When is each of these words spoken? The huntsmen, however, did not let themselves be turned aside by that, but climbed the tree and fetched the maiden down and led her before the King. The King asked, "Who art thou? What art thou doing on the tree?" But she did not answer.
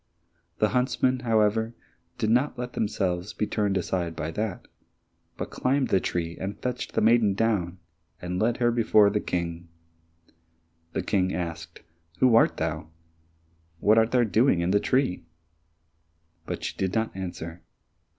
The 0.57 0.69
huntsmen, 0.69 1.19
however, 1.19 1.75
did 2.17 2.31
not 2.31 2.57
let 2.57 2.73
themselves 2.73 3.33
be 3.33 3.45
turned 3.45 3.77
aside 3.77 4.15
by 4.15 4.31
that, 4.31 4.67
but 5.37 5.51
climbed 5.51 5.89
the 5.89 5.99
tree 5.99 6.35
and 6.41 6.57
fetched 6.59 6.93
the 6.95 7.01
maiden 7.01 7.35
down 7.35 7.77
and 8.19 8.39
led 8.39 8.57
her 8.57 8.71
before 8.71 9.11
the 9.11 9.19
King. 9.19 9.69
The 10.93 11.03
King 11.03 11.35
asked, 11.35 11.81
"Who 12.17 12.33
art 12.35 12.57
thou? 12.57 12.89
What 13.79 13.99
art 13.99 14.09
thou 14.09 14.23
doing 14.23 14.63
on 14.63 14.71
the 14.71 14.79
tree?" 14.79 15.23
But 16.47 16.63
she 16.63 16.75
did 16.75 16.95
not 16.95 17.15
answer. 17.15 17.61